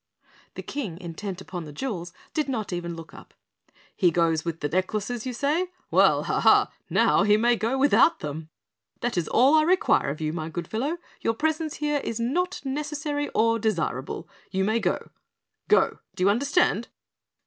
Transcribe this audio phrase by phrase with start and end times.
[0.55, 3.35] The King, intent upon the jewels, did not even look up.
[3.95, 5.67] "He goes with the necklaces, you say?
[5.91, 6.39] Well, ha!
[6.39, 6.71] ha!
[6.89, 8.49] now he may go without them.
[9.01, 12.61] That is all I require of you, my good fellow, your presence here is not
[12.65, 14.27] necessary or desirable.
[14.49, 15.11] You may go.
[15.67, 16.87] GO, do you understand?"